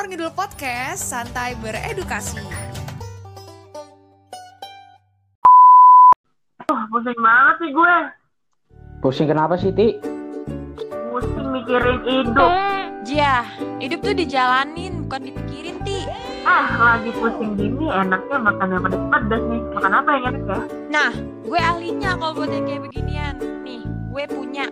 [0.00, 2.40] Ngalor Ngidul Podcast, santai beredukasi.
[6.72, 7.96] Oh, pusing banget sih gue.
[9.04, 10.00] Pusing kenapa sih, Ti?
[11.12, 12.48] Pusing mikirin hidup.
[13.04, 13.44] Jia,
[13.76, 16.08] hidup tuh dijalanin, bukan dipikirin, Ti.
[16.48, 19.60] Ah, lagi pusing gini enaknya makan yang pedas-pedas nih.
[19.76, 20.58] Makan apa yang enak ya?
[20.88, 21.12] Nah,
[21.44, 23.36] gue ahlinya kalau buat yang kayak beginian.
[23.68, 24.64] Nih, gue punya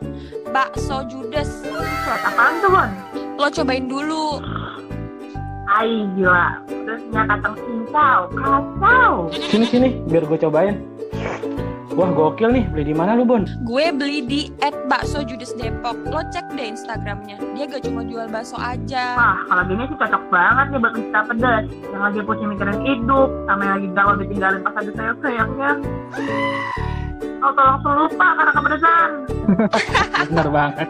[0.56, 1.68] bakso judes.
[1.68, 2.88] Set, apaan tuh, Bon?
[3.36, 4.40] Lo cobain dulu.
[5.68, 6.64] Ay, gila.
[6.64, 8.18] Terusnya kacang cincau.
[8.32, 9.12] Kacau.
[9.52, 10.76] Sini sini, biar gue cobain.
[11.98, 13.42] Wah gokil nih, beli di mana lu Bon?
[13.66, 15.98] Gue beli di at bakso judes Depok.
[16.06, 17.42] Lo cek deh Instagramnya.
[17.58, 19.18] Dia gak cuma jual bakso aja.
[19.18, 21.64] Wah, kalau gini sih cocok banget nih buat kita pedas.
[21.90, 25.70] Yang lagi pusing mikirin hidup, sama yang lagi galau ditinggalin pas ada sayang-sayangnya.
[27.38, 29.10] Oh, tolong lupa karena kepedesan.
[30.30, 30.88] Bener banget.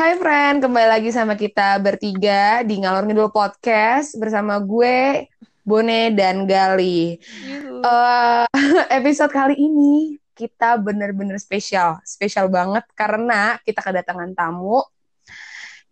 [0.00, 5.28] Hai friend, kembali lagi sama kita bertiga di Ngalor Ngidul Podcast bersama gue,
[5.60, 7.20] Bone dan Gali.
[7.20, 7.84] Yuhu.
[7.84, 8.48] Eh,
[8.96, 14.80] episode kali ini kita bener-bener spesial, spesial banget karena kita kedatangan tamu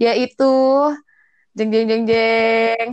[0.00, 0.56] yaitu
[1.52, 2.88] jeng jeng jeng jeng.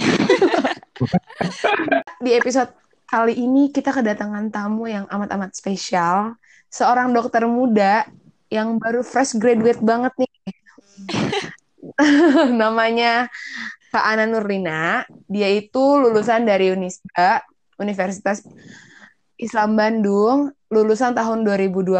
[2.27, 2.75] Di episode
[3.07, 6.35] kali ini kita kedatangan tamu yang amat-amat spesial,
[6.67, 8.03] seorang dokter muda
[8.51, 10.24] yang baru fresh graduate banget nih.
[12.61, 13.27] Namanya
[13.91, 15.07] Kak Ana Nurlina.
[15.29, 17.43] Dia itu lulusan dari Unisba,
[17.79, 18.43] Universitas
[19.35, 21.95] Islam Bandung, lulusan tahun 2020.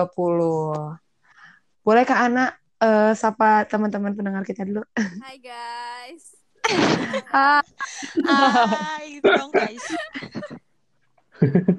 [1.86, 4.84] Boleh Kak Ana eh, sapa teman-teman pendengar kita dulu?
[4.96, 6.36] Hai guys.
[8.26, 9.86] Ah, gitu dong guys.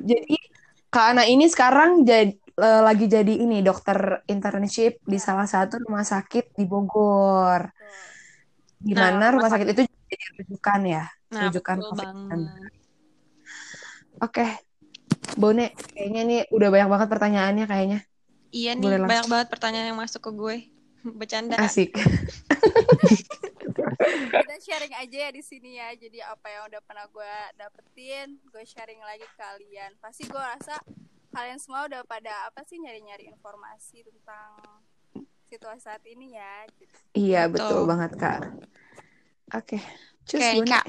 [0.07, 0.37] jadi
[0.95, 6.05] Kak Ana ini sekarang jadi eh, lagi jadi ini dokter internship di salah satu rumah
[6.05, 7.69] sakit di Bogor.
[8.77, 12.31] Di Nah, mana rumah rumah sakit itu jadi rujukan ya, Nah, rujukan betul COVID-19.
[12.31, 12.73] banget.
[14.17, 14.47] Oke,
[15.37, 17.99] Bone, kayaknya nih udah banyak banget pertanyaannya kayaknya.
[18.55, 20.57] Iya nih, Boleh banyak banget pertanyaan yang masuk ke gue.
[21.21, 21.61] Bercanda.
[21.61, 21.93] Asik.
[24.33, 25.93] Kita sharing aja ya di sini ya.
[25.93, 29.93] Jadi apa yang udah pernah gue dapetin, gue sharing lagi ke kalian.
[30.01, 30.81] Pasti gue rasa
[31.37, 34.57] kalian semua udah pada apa sih nyari-nyari informasi tentang
[35.53, 36.65] situasi saat ini ya.
[36.73, 36.97] Gitu.
[37.13, 37.69] Iya, Betul.
[37.69, 38.41] betul banget, Kak.
[39.53, 39.79] Oke,
[40.25, 40.69] cus Oke, Bone.
[40.73, 40.87] Kak.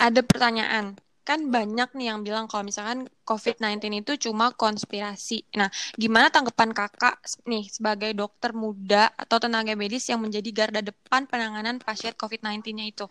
[0.00, 0.96] Ada pertanyaan.
[1.24, 5.44] Kan banyak nih yang bilang kalau misalkan COVID-19 itu cuma konspirasi.
[5.56, 11.24] Nah, gimana tanggapan kakak nih sebagai dokter muda atau tenaga medis yang menjadi garda depan
[11.24, 13.08] penanganan pasien COVID-19-nya itu?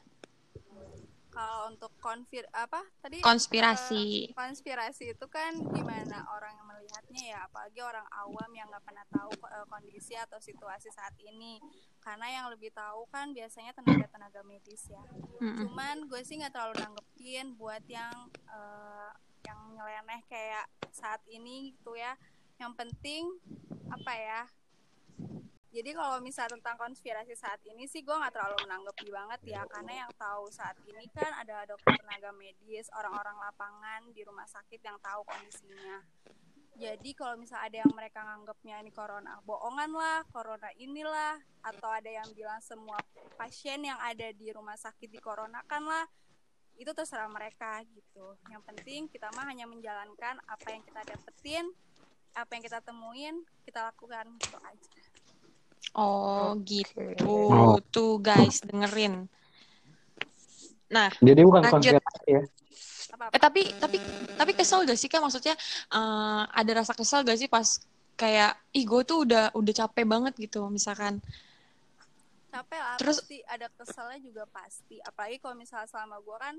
[1.33, 4.29] Kalau untuk konfir apa tadi Konspirasi.
[4.29, 9.05] eh, konspirasi itu kan gimana orang yang melihatnya ya, apalagi orang awam yang nggak pernah
[9.09, 11.57] tahu eh, kondisi atau situasi saat ini.
[11.97, 15.01] Karena yang lebih tahu kan biasanya tenaga-tenaga medis ya.
[15.41, 15.67] Mm-mm.
[15.67, 18.13] cuman gue sih nggak terlalu nanggepin buat yang
[18.47, 19.11] eh,
[19.43, 22.15] yang nyeleneh kayak saat ini gitu ya
[22.61, 23.27] yang penting
[23.91, 24.41] apa ya
[25.73, 29.61] jadi kalau misal tentang konspirasi saat ini sih gue nggak terlalu menanggapi banget ya.
[29.65, 34.77] Karena yang tahu saat ini kan ada dokter tenaga medis orang-orang lapangan di rumah sakit
[34.85, 35.97] yang tahu kondisinya.
[36.77, 42.09] Jadi kalau misal ada yang mereka nganggapnya ini corona bohongan lah corona inilah atau ada
[42.09, 42.97] yang bilang semua
[43.37, 46.05] pasien yang ada di rumah sakit di corona kan lah
[46.77, 48.37] itu terserah mereka gitu.
[48.45, 51.65] Yang penting kita mah hanya menjalankan apa yang kita dapetin
[52.33, 55.02] apa yang kita temuin kita lakukan gitu aja
[55.93, 57.13] Oh, gitu.
[57.25, 57.77] Oh.
[57.93, 59.29] Tuh guys, dengerin.
[60.89, 62.01] Nah, Jadi bukan Lanjut.
[62.25, 62.41] ya.
[63.13, 63.97] Eh tapi tapi
[64.35, 65.53] tapi kesel gak sih kan maksudnya
[65.93, 67.79] eh, ada rasa kesel gak sih pas
[68.17, 71.21] kayak ih gue tuh udah udah capek banget gitu misalkan
[72.53, 75.01] capek lah Terus- pasti ada keselnya juga pasti.
[75.01, 76.55] Apalagi kalau misalnya selama gue kan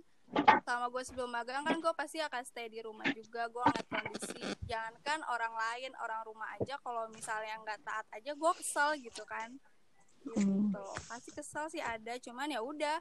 [0.66, 3.46] selama gue sebelum magang kan gue pasti akan stay di rumah juga.
[3.46, 4.42] Gue ngeliat kondisi.
[4.66, 9.54] Jangankan orang lain orang rumah aja kalau misalnya nggak taat aja gue kesel gitu kan.
[10.24, 10.84] Gitu.
[11.06, 12.98] Pasti kesel sih ada cuman ya udah.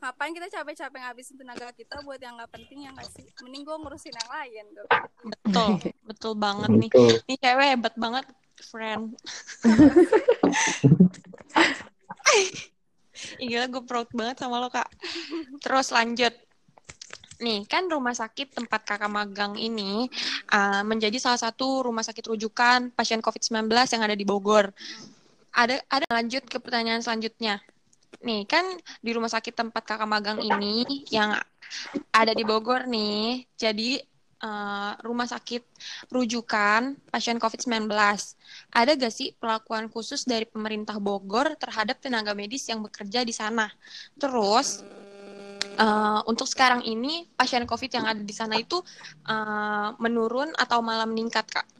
[0.00, 3.26] Ngapain kita capek-capek ngabisin tenaga kita buat yang nggak penting ya nggak sih?
[3.42, 4.84] Mending gue ngurusin yang lain gitu.
[5.26, 5.70] Betul
[6.06, 6.90] betul banget nih.
[6.92, 7.10] Betul.
[7.26, 8.24] nih cewek hebat banget
[8.60, 9.16] friend
[13.36, 14.88] Gila gue proud banget sama lo kak
[15.60, 16.32] terus lanjut
[17.40, 20.12] Nih, kan rumah sakit tempat kakak magang ini
[20.52, 24.68] uh, menjadi salah satu rumah sakit rujukan pasien COVID-19 yang ada di Bogor.
[25.56, 27.64] Ada ada lanjut ke pertanyaan selanjutnya.
[28.20, 31.32] Nih, kan di rumah sakit tempat kakak magang ini yang
[32.12, 34.04] ada di Bogor nih, jadi
[34.40, 35.62] eh, rumah sakit
[36.10, 37.88] rujukan pasien COVID-19.
[38.72, 43.68] Ada gak sih perlakuan khusus dari pemerintah Bogor terhadap tenaga medis yang bekerja di sana?
[44.16, 44.84] Terus,
[45.78, 48.80] eh, untuk sekarang ini pasien COVID yang ada di sana itu
[49.28, 51.79] eh, menurun atau malah meningkat, Kak?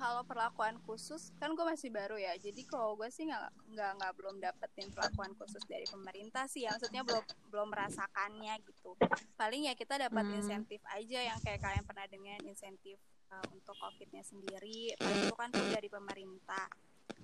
[0.00, 2.32] Kalau perlakuan khusus kan gue masih baru ya.
[2.40, 6.64] Jadi kalau gue sih nggak nggak nggak belum dapetin perlakuan khusus dari pemerintah sih.
[6.64, 7.20] Ya maksudnya belum
[7.52, 8.96] belum merasakannya gitu.
[9.36, 10.40] Paling ya kita dapat Hmm.
[10.40, 12.96] insentif aja yang kayak kalian pernah dengar insentif
[13.28, 14.96] uh, untuk covidnya sendiri.
[14.96, 16.66] Paling itu kan tuh dari pemerintah.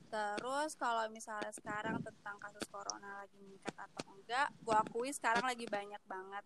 [0.06, 5.64] Terus kalau misalnya sekarang tentang kasus corona lagi meningkat atau enggak gue akui sekarang lagi
[5.64, 6.44] banyak banget.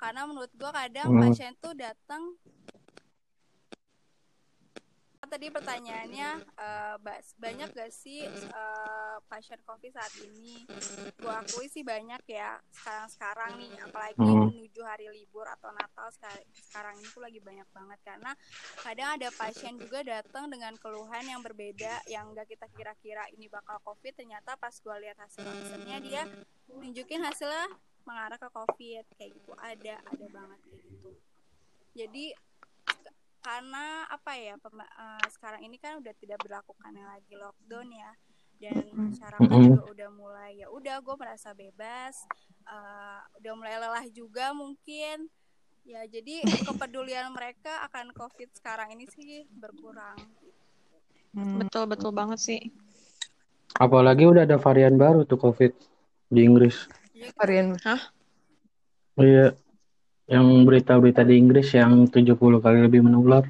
[0.00, 1.20] Karena menurut gue kadang Hmm.
[1.28, 2.40] pasien tuh datang
[5.32, 6.30] tadi pertanyaannya
[7.00, 10.68] Bas, banyak gak sih eh, pasien COVID saat ini?
[11.16, 14.52] Gua akui sih banyak ya sekarang-sekarang nih, apalagi Hmm.
[14.52, 18.30] menuju hari libur atau Natal sekar- sekarang ini tuh lagi banyak banget karena
[18.84, 23.80] kadang ada pasien juga datang dengan keluhan yang berbeda yang gak kita kira-kira ini bakal
[23.88, 26.22] COVID, ternyata pas gua lihat hasil ronsennya dia
[26.68, 27.72] nunjukin hasilnya
[28.04, 31.10] mengarah ke COVID kayak gitu ada ada banget kayak gitu.
[31.96, 32.24] Jadi
[33.42, 38.12] karena apa ya pem- eh, sekarang ini kan udah tidak berlakukannya lagi lockdown ya
[38.62, 39.74] dan masyarakat Mm-mm.
[39.74, 42.14] juga udah mulai ya udah gue merasa bebas
[42.70, 45.26] eh, udah mulai lelah juga mungkin
[45.82, 50.16] ya jadi kepedulian mereka akan covid sekarang ini sih berkurang
[51.32, 51.64] Hmm.
[51.64, 52.60] Betul, betul banget sih.
[53.80, 55.72] Apalagi udah ada varian baru tuh COVID
[56.28, 56.76] di Inggris.
[57.16, 57.68] jadi kita Varian
[59.16, 59.56] Iya,
[60.32, 63.44] yang berita-berita di Inggris yang 70 kali lebih menular.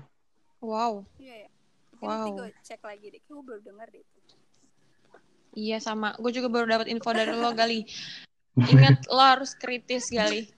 [0.58, 1.06] Wow.
[1.22, 1.50] iya ya
[1.94, 2.38] Mungkin nanti Wow.
[2.42, 4.18] gue cek lagi deh gue baru dengar deh itu
[5.52, 6.16] Iya sama.
[6.16, 7.84] Gue juga baru dapat info dari lo, Gali.
[8.56, 10.48] Ingat lo harus kritis, Gali.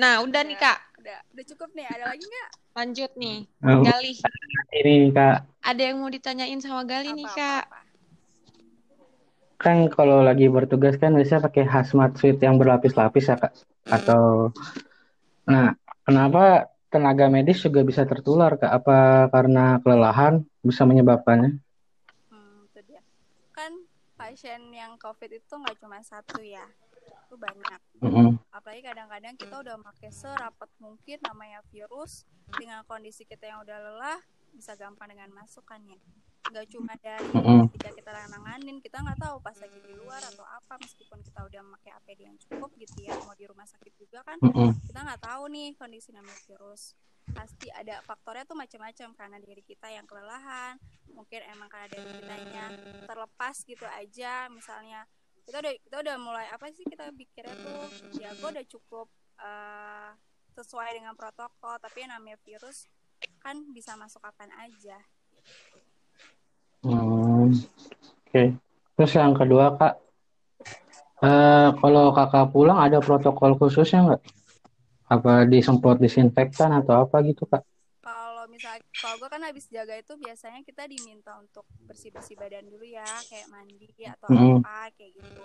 [0.00, 0.78] Nah, udah nih, Kak.
[1.00, 3.38] udah udah cukup nih ada lagi nggak Lanjut nih.
[3.64, 4.12] Oh, Gali.
[4.76, 7.64] ini Kak, Ada yang mau ditanyain sama Gali nih, apa, Kak.
[7.66, 7.89] apa, apa.
[9.60, 13.52] Kan kalau lagi bertugas kan biasanya pakai hazmat suit yang berlapis-lapis ya Kak.
[13.92, 14.56] Atau
[15.50, 15.74] Nah,
[16.06, 18.70] kenapa tenaga medis juga bisa tertular Kak?
[18.70, 21.58] Apa karena kelelahan bisa menyebabkannya?
[22.30, 23.02] Hmm, itu dia.
[23.50, 23.82] Kan
[24.14, 26.62] pasien yang COVID itu nggak cuma satu ya,
[27.26, 27.80] itu banyak.
[27.98, 28.38] Mm-mm.
[28.54, 34.20] Apalagi kadang-kadang kita udah pakai serapat mungkin namanya virus dengan kondisi kita yang udah lelah
[34.54, 35.98] bisa gampang dengan masuk kan ya.
[36.50, 37.70] Nggak cuma dari Mm-mm.
[37.70, 41.62] ketika kita nanganin, kita nggak tahu pas lagi di luar atau apa meskipun kita udah
[41.78, 44.36] pakai APD yang cukup gitu ya, mau di rumah sakit juga kan
[44.86, 46.98] kita nggak tahu nih kondisi namanya virus.
[47.30, 50.74] Pasti ada faktornya tuh macam-macam karena diri kita yang kelelahan
[51.14, 52.64] mungkin emang karena dari kitanya
[53.06, 55.06] terlepas gitu aja misalnya
[55.46, 57.86] kita udah kita udah mulai apa sih kita pikirnya tuh
[58.18, 59.06] ya gue udah cukup
[59.42, 60.10] eh,
[60.54, 62.86] sesuai dengan protokol tapi yang namanya virus
[63.40, 64.98] kan bisa masuk kapan aja
[67.40, 67.56] Hmm,
[68.26, 68.42] Oke.
[68.96, 69.92] Terus yang kedua Kak,
[71.24, 74.22] eh, kalau Kakak pulang ada protokol khususnya nggak?
[75.14, 77.62] Apa disemprot disinfektan atau apa gitu Kak?
[78.00, 82.64] kalau misalnya kalau gue kan habis jaga itu biasanya kita diminta untuk bersih bersih badan
[82.64, 84.64] dulu ya kayak mandi atau Mm-mm.
[84.64, 85.44] apa kayak gitu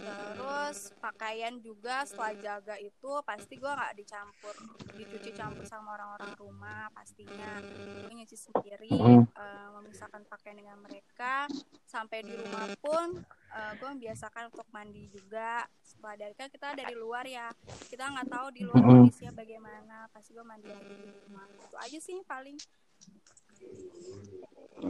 [0.00, 4.54] terus pakaian juga setelah jaga itu pasti gue nggak dicampur
[4.96, 7.60] dicuci campur sama orang-orang rumah pastinya
[8.00, 9.28] gue nyuci sendiri Mm-mm.
[9.36, 9.59] eh,
[10.00, 11.44] memisahkan pakaian dengan mereka
[11.84, 13.20] sampai di rumah pun
[13.52, 17.52] gue membiasakan untuk mandi juga setelah dari kan kita dari luar ya
[17.92, 21.98] kita nggak tahu di luar kondisinya bagaimana pasti gue mandi lagi di rumah itu aja
[22.00, 22.56] sih paling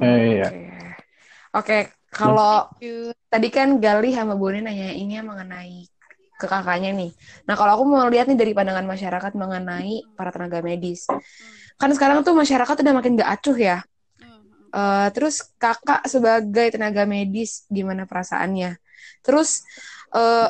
[0.01, 0.49] Eh, iya.
[1.59, 3.11] Oke, kalau Lanjut.
[3.27, 5.83] tadi kan Gali sama Boni nanya ini mengenai
[6.39, 7.11] ke kakaknya nih.
[7.51, 11.11] Nah, kalau aku mau lihat nih dari pandangan masyarakat mengenai para tenaga medis.
[11.75, 13.83] Kan sekarang tuh masyarakat udah makin gak acuh ya.
[14.71, 18.79] Eh, terus kakak sebagai tenaga medis gimana perasaannya?
[19.23, 19.67] Terus
[20.15, 20.49] eh,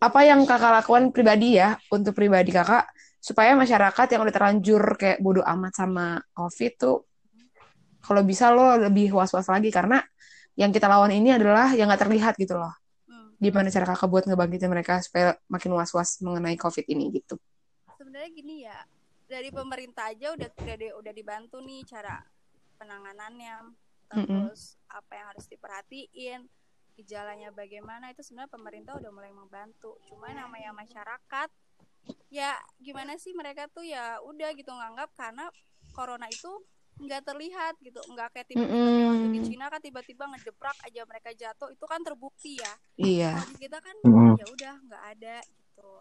[0.00, 2.88] apa yang kakak lakukan pribadi ya untuk pribadi kakak
[3.20, 7.04] supaya masyarakat yang udah terlanjur kayak bodoh amat sama COVID tuh
[8.00, 10.00] kalau bisa lo lebih was-was lagi karena
[10.56, 12.72] yang kita lawan ini adalah yang nggak terlihat gitu loh.
[13.04, 13.36] Hmm.
[13.36, 17.36] Gimana cara kakak buat ngebangkitin mereka supaya makin was-was mengenai COVID ini gitu?
[18.00, 18.78] sebenarnya gini ya
[19.28, 22.18] dari pemerintah aja udah udah, udah dibantu nih cara
[22.80, 23.76] penanganannya.
[24.10, 26.40] Terus apa yang harus diperhatiin
[26.98, 30.00] gejalanya bagaimana itu sebenarnya pemerintah udah mulai membantu.
[30.08, 31.48] Cuma namanya masyarakat
[32.32, 35.46] ya gimana sih mereka tuh ya udah gitu nganggap karena
[35.92, 36.50] corona itu
[37.00, 38.00] nggak terlihat gitu.
[38.10, 39.40] Nggak kayak tiba-tiba kayak waktu di.
[39.46, 41.68] Cina kan tiba-tiba ngedebrak aja mereka jatuh.
[41.72, 42.72] Itu kan terbukti ya.
[42.98, 43.32] Iya.
[43.54, 43.96] di kita kan
[44.36, 45.92] ya udah nggak ada gitu.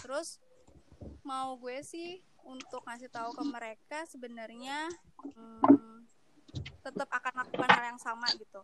[0.00, 0.40] Terus
[1.26, 4.86] mau gue sih untuk ngasih tahu ke mereka sebenarnya
[5.18, 6.05] hmm,
[6.62, 8.60] tetap akan lakukan hal yang sama gitu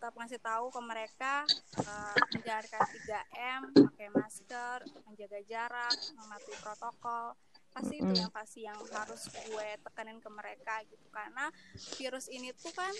[0.00, 1.44] tetap ngasih tahu ke mereka
[1.82, 7.36] uh, menjalankan 3M, pakai masker, menjaga jarak, mematuhi protokol.
[7.68, 11.52] Pasti itu yang pasti yang harus gue tekanin ke mereka gitu karena
[12.00, 12.90] virus ini tuh kan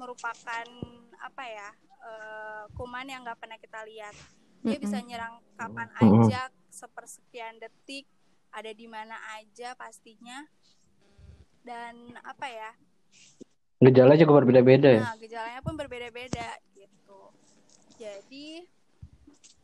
[0.00, 0.66] merupakan
[1.22, 1.68] apa ya
[2.02, 4.16] uh, kuman yang nggak pernah kita lihat.
[4.64, 8.08] Dia bisa nyerang kapan aja, sepersekian detik,
[8.48, 10.40] ada di mana aja pastinya.
[11.60, 12.70] Dan apa ya?
[13.76, 15.04] Gejala juga berbeda-beda ya.
[15.04, 17.20] Nah, gejalanya pun berbeda-beda gitu.
[18.00, 18.64] Jadi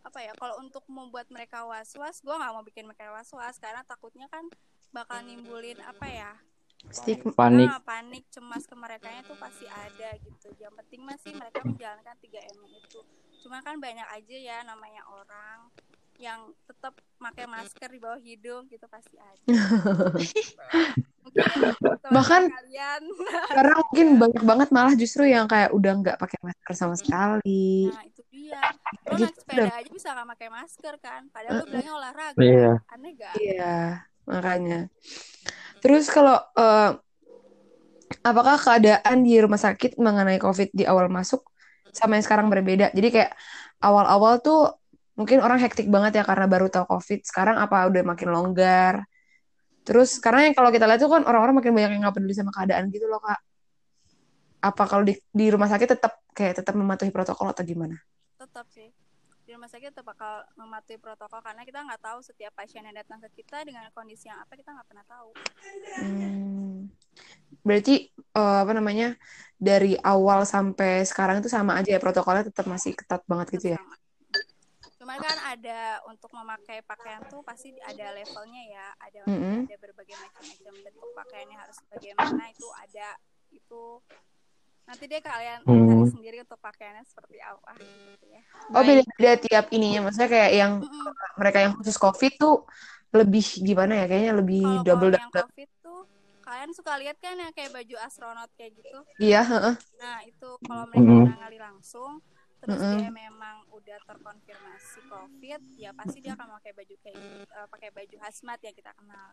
[0.04, 0.32] apa ya?
[0.36, 4.44] Kalau untuk membuat mereka was-was, gue nggak mau bikin mereka was-was karena takutnya kan
[4.92, 6.32] bakal nimbulin apa ya?
[6.92, 7.32] Stigma.
[7.32, 7.68] Panik.
[7.70, 10.50] Nah, panik, cemas ke mereka itu pasti ada gitu.
[10.58, 13.00] Yang penting masih mereka menjalankan 3M itu.
[13.46, 15.72] Cuma kan banyak aja ya namanya orang
[16.22, 19.42] yang tetap pakai masker di bawah hidung gitu pasti ada.
[22.14, 23.02] Bahkan kalian
[23.50, 27.90] Karena mungkin banyak banget malah justru yang kayak udah nggak pakai masker sama sekali.
[27.90, 28.62] Nah itu dia.
[29.10, 31.22] Lo Gitu naik sepeda aja bisa nggak pakai masker kan?
[31.34, 32.38] Padahal lo bilangnya olahraga.
[32.38, 32.72] Iya.
[32.86, 33.34] Aneh gak?
[33.38, 33.76] Iya,
[34.30, 34.80] makanya.
[35.82, 36.90] Terus kalau eh,
[38.22, 41.42] apakah keadaan di rumah sakit mengenai COVID di awal masuk
[41.90, 42.94] sama yang sekarang berbeda?
[42.94, 43.32] Jadi kayak
[43.82, 44.81] awal-awal tuh
[45.12, 47.20] mungkin orang hektik banget ya karena baru tahu COVID.
[47.24, 49.04] Sekarang apa udah makin longgar?
[49.82, 52.54] Terus karena yang kalau kita lihat tuh kan orang-orang makin banyak yang nggak peduli sama
[52.54, 53.40] keadaan gitu loh kak.
[54.62, 57.98] Apa kalau di di rumah sakit tetap kayak tetap mematuhi protokol atau gimana?
[58.38, 58.94] Tetap sih.
[59.42, 63.18] Di rumah sakit tetap bakal mematuhi protokol karena kita nggak tahu setiap pasien yang datang
[63.26, 65.30] ke kita dengan kondisi yang apa kita nggak pernah tahu.
[65.98, 66.86] Hmm.
[67.66, 69.18] Berarti eh, apa namanya
[69.58, 73.82] dari awal sampai sekarang itu sama aja ya protokolnya tetap masih ketat banget gitu ya?
[73.82, 74.01] Sama.
[75.02, 79.66] Cuman kan ada untuk memakai pakaian tuh pasti ada levelnya ya, ada Mm-mm.
[79.66, 83.08] ada berbagai macam-macam bentuk pakaiannya harus bagaimana itu ada
[83.50, 83.82] itu
[84.86, 85.90] nanti deh kalian Hmm.
[85.90, 88.42] cari sendiri untuk pakaiannya seperti apa gitu ya.
[88.70, 91.06] Oh beda-beda tiap ininya, maksudnya kayak yang Mm-mm.
[91.34, 92.54] mereka yang khusus COVID tuh
[93.10, 94.04] lebih gimana ya?
[94.06, 95.42] Kayaknya lebih Kalau double kalau yang double.
[95.50, 96.00] covid tuh
[96.46, 98.98] kalian suka lihat kan yang kayak baju astronot kayak gitu.
[99.18, 99.74] Iya, heeh.
[99.98, 102.22] Nah itu kalau mereka menangani langsung
[102.62, 102.94] terus Mm-mm.
[102.94, 107.88] dia memang udah terkonfirmasi covid ya pasti dia akan pakai baju kayak gitu, eh, pakai
[107.90, 109.28] baju hazmat yang kita kenal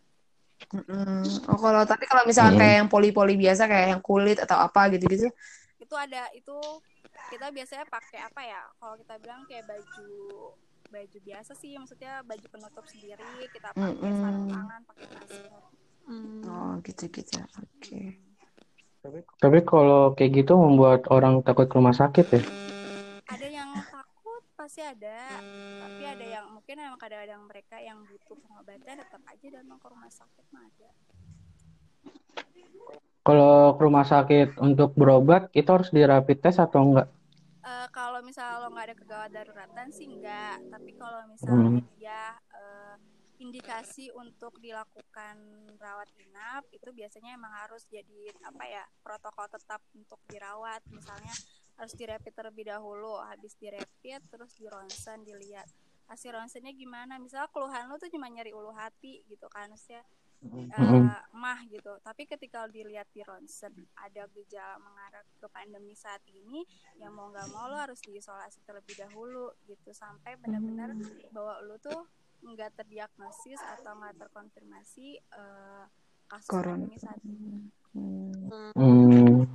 [0.74, 1.24] Mm-mm.
[1.48, 2.60] Oh kalau tapi kalau misalnya Mm.
[2.60, 5.30] kayak yang poli-poli biasa kayak yang kulit atau apa gitu-gitu,
[5.78, 6.58] itu ada itu
[7.30, 10.10] kita biasanya pakai apa ya kalau kita bilang kayak baju
[10.90, 14.20] baju biasa sih maksudnya baju penutup sendiri kita pakai Mm-mm.
[14.20, 15.62] sarung tangan pakai masker
[16.10, 16.42] Hmm.
[16.50, 17.38] oh gitu-gitu.
[17.62, 18.18] Oke.
[19.38, 22.42] Tapi kalau kayak gitu membuat orang takut ke rumah sakit ya.
[24.70, 25.42] Pasti ada
[25.82, 30.12] tapi ada yang mungkin emang kadang-kadang mereka yang butuh pengobatan tetap aja datang ke rumah
[30.14, 30.90] sakit mah ada.
[33.26, 37.10] Kalau ke rumah sakit untuk berobat itu harus di rapid test atau enggak?
[37.66, 42.96] Eh, kalau misalnya lo nggak ada kegawat daruratan sih enggak tapi kalau misalnya dia eh,
[43.42, 50.22] indikasi untuk dilakukan rawat inap itu biasanya emang harus jadi apa ya protokol tetap untuk
[50.30, 50.86] dirawat.
[50.94, 51.34] Misalnya
[51.80, 55.66] harus direpit terlebih dahulu habis direpit terus di ronsen dilihat.
[56.12, 57.16] Hasil ronsennya gimana?
[57.16, 60.04] Misalnya keluhan lo tuh cuma nyeri ulu hati gitu kan maksudnya
[60.44, 61.08] eh, Mm-mm.
[61.40, 61.96] mah gitu.
[62.04, 66.68] Tapi ketika dilihat di ronsen ada gejala mengarah ke pandemi saat ini
[67.00, 69.96] ya mau nggak mau lo harus diisolasi terlebih dahulu gitu.
[69.96, 70.92] Sampai benar-benar
[71.32, 72.04] bahwa lo tuh
[72.44, 75.84] nggak terdiagnosis atau nggak terkonfirmasi eh,
[76.28, 76.84] kasus Corona.
[76.84, 77.70] pandemi saat ini.
[77.90, 79.46] Hmm, Hmm.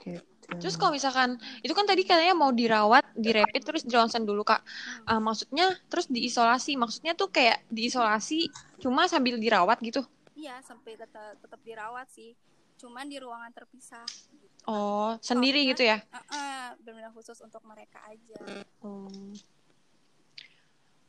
[0.00, 0.31] gitu.
[0.58, 4.60] Terus kalau misalkan itu kan tadi katanya mau dirawat, direpit terus di ronsen dulu kak.
[5.04, 10.02] Ah, maksudnya terus diisolasi, maksudnya tuh kayak diisolasi cuma sambil dirawat gitu.
[10.32, 12.34] iya sampai tetap tetap dirawat sih
[12.74, 14.56] cuman di ruangan terpisah gitu.
[14.66, 15.98] Oh sendiri Soalnya- gitu ya?
[16.02, 18.40] Eh, benar-benar khusus untuk mereka aja
[18.82, 19.30] Hmm.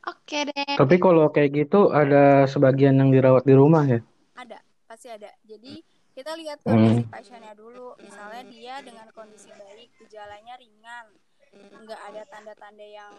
[0.04, 0.76] Oke deh.
[0.76, 4.00] Tapi kalau kayak gitu ada sebagian yang dirawat di rumah ya.
[4.34, 5.80] ada pasti ada jadi
[6.14, 6.66] kita lihat Hmm.
[6.70, 7.98] kondisi pasiennya dulu.
[7.98, 11.06] Misalnya dia dengan kondisi baik gejalanya ringan.
[11.54, 13.14] Nggak ada tanda-tanda yang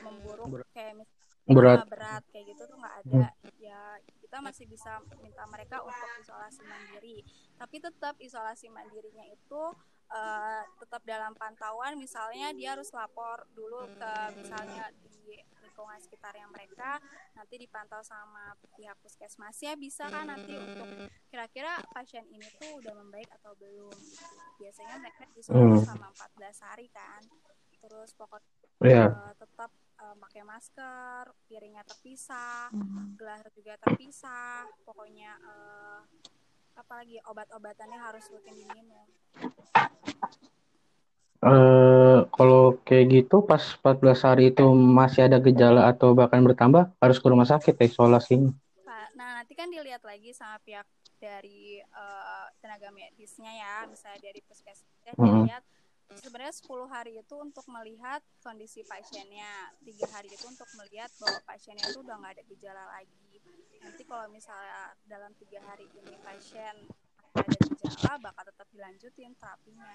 [0.00, 0.64] memburuk.
[0.72, 1.88] Kayak misalnya Berat.
[1.88, 2.22] berat.
[2.32, 3.24] Kayak gitu tuh nggak ada.
[3.60, 3.80] Ya
[4.20, 7.24] kita masih bisa minta mereka untuk isolasi mandiri.
[7.56, 9.62] Tapi tetap isolasi mandirinya itu
[10.04, 11.96] eh, tetap dalam pantauan.
[11.96, 15.40] Misalnya dia harus lapor dulu ke misalnya di
[15.74, 17.02] lingkungan sekitarnya mereka
[17.34, 20.86] nanti dipantau sama pihak puskesmasnya bisa kan nanti untuk
[21.26, 23.90] kira-kira pasien ini tuh udah membaik atau belum?
[24.62, 25.82] Biasanya mereka disuruh Hmm.
[25.82, 27.26] selama 14 hari kan.
[27.82, 28.46] Terus pokoknya
[28.86, 29.04] Iya.
[29.10, 32.70] eh, tetap eh, pakai masker piringnya terpisah
[33.18, 34.70] gelas juga terpisah.
[34.86, 36.00] Pokoknya eh,
[36.78, 39.10] apalagi obat-obatannya harus rutin diminum
[41.44, 47.18] Eh, kalau kayak gitu pas 14 hari itu masih ada gejala atau bahkan bertambah harus
[47.20, 48.52] ke rumah sakit ya isolasinya.
[48.84, 49.08] Pak.
[49.18, 50.86] Nah, nanti kan dilihat lagi sama pihak
[51.20, 55.44] dari eh, tenaga medisnya ya, misalnya dari puskesmas Mm-mm.
[55.44, 55.64] dilihat
[56.14, 61.84] sebenarnya 10 hari itu untuk melihat kondisi pasiennya, tiga hari itu untuk melihat bahwa pasiennya
[61.90, 63.40] itu udah nggak ada gejala lagi.
[63.84, 66.76] Nanti kalau misalnya dalam tiga hari ini pasien
[67.66, 69.88] gejala, bakal tetap dilanjutin terapinya.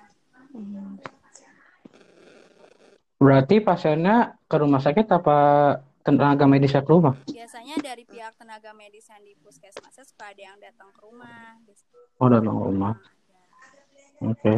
[3.19, 5.37] Berarti pasiennya ke rumah sakit apa
[6.01, 7.19] tenaga medisnya ke rumah?
[7.27, 11.59] Biasanya dari pihak tenaga medis yang di puskesmasnya suka ada yang datang ke rumah.
[11.61, 12.93] Biasanya Oh, datang ke rumah.
[12.95, 14.31] ada.
[14.31, 14.53] Oke.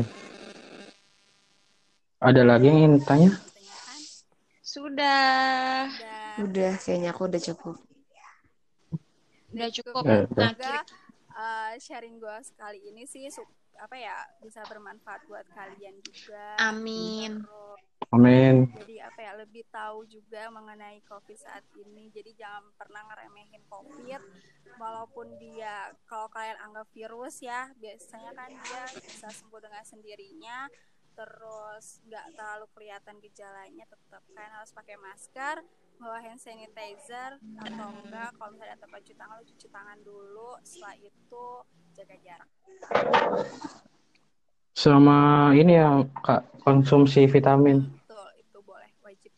[2.22, 3.32] Ada lagi yang ingin tanya?
[4.62, 5.90] Sudah.
[5.90, 7.76] dan Udah, kayaknya aku udah cukup.
[9.52, 10.02] Udah cukup.
[10.06, 10.74] Eh, Nah, semoga
[11.36, 13.28] uh, sharing gue sekali ini sih
[13.80, 16.60] apa ya bisa bermanfaat buat kalian juga.
[16.60, 17.42] Amin.
[17.42, 18.68] Terus Amin.
[18.76, 22.12] jadi apa ya lebih tahu juga mengenai COVID saat ini.
[22.12, 24.22] Jadi jangan pernah ngeremehin COVID,
[24.76, 30.68] walaupun dia kalau kalian anggap virus ya biasanya kan dia bisa sembuh dengan sendirinya.
[31.12, 35.56] Terus nggak terlalu kelihatan gejalanya, tetap kalian harus pakai masker,
[36.00, 40.50] bawa hand sanitizer atau enggak kalau misalnya ada tempat cuci tangan lu cuci tangan dulu.
[40.64, 41.46] Setelah itu
[41.94, 42.50] jaga jarak.
[44.72, 47.84] Sama ini ya, Kak, konsumsi vitamin.
[47.86, 49.32] Betul, itu boleh wajib.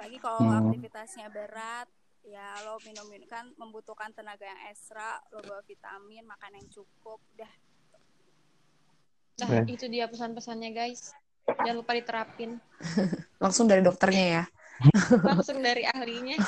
[0.00, 0.58] Lagi kalau Hmm.
[0.66, 1.86] aktivitasnya berat,
[2.24, 7.52] ya lo minum-minum kan membutuhkan tenaga yang ekstra, lo bawa vitamin, makan yang cukup, udah.
[9.38, 9.70] Nah, Oke.
[9.70, 11.14] itu dia pesan-pesannya, guys.
[11.46, 12.58] Jangan lupa diterapin.
[13.44, 14.44] Langsung dari dokternya ya.
[15.26, 16.38] Langsung dari ahlinya.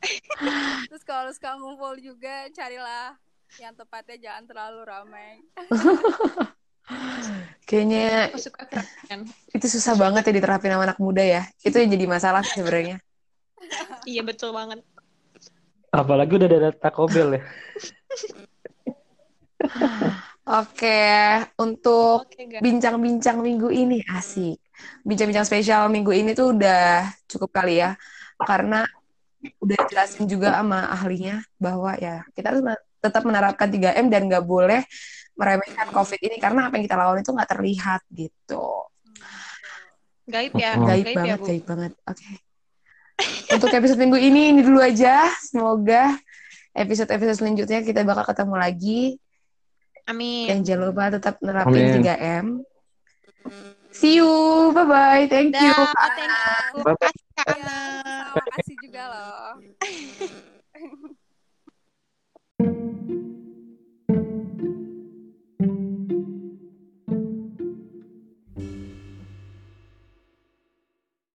[0.88, 3.16] Terus kalau suka ngumpul juga, carilah
[3.60, 5.30] yang tepatnya jangan terlalu ramai.
[7.68, 8.34] Kayaknya
[9.54, 11.42] itu susah banget ya diterapin sama anak muda ya.
[11.62, 12.98] Itu yang jadi masalah sebenarnya.
[14.08, 14.80] Iya, betul banget.
[15.92, 17.42] Apalagi udah ada Taco Bell ya.
[20.48, 21.04] Oke,
[21.60, 22.64] untuk Oke, guys.
[22.64, 24.56] bincang-bincang minggu ini asik.
[25.06, 27.96] Bincang-bincang spesial minggu ini tuh udah cukup kali ya.
[28.40, 28.84] Karena
[29.40, 32.62] udah jelasin juga sama ahlinya bahwa ya kita harus
[33.00, 34.84] tetap menerapkan 3M dan nggak boleh
[35.32, 38.84] meremehkan COVID ini karena apa yang kita lawan itu nggak terlihat gitu.
[40.28, 40.76] Gaib ya.
[40.76, 40.84] Oh.
[40.84, 41.46] Gaib Gaib ya, banget, Bu.
[41.48, 41.92] gaib banget.
[42.04, 42.28] Oke.
[43.56, 45.32] Untuk episode minggu ini ini dulu aja.
[45.40, 46.16] Semoga
[46.76, 49.02] episode-episode selanjutnya kita bakal ketemu lagi.
[50.04, 50.46] Amin.
[50.52, 52.04] Dan jangan lupa tetap nerapin Amin.
[52.04, 52.46] 3M.
[53.92, 54.72] See you.
[54.74, 55.26] Bye bye.
[55.28, 55.74] Thank da, you.
[55.74, 56.84] Oh, thank you.
[56.84, 57.12] Bye bye.
[57.44, 59.58] Terima kasih juga loh.